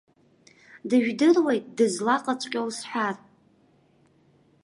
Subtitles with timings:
[0.89, 3.15] Дыжәдыруеит дызлаҟаҵәҟьоу сҳәар.